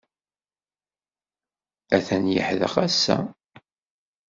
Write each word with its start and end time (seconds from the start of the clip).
Atan 1.95 2.23
yeḥdeq 2.33 2.73
ass-a. 2.85 3.17